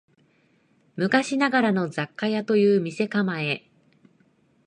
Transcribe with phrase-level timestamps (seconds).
[0.95, 3.69] 昔ながらの雑貨屋という店構え